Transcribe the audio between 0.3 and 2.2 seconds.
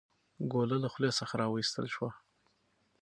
ګوله له خولې څخه راویستل شوه.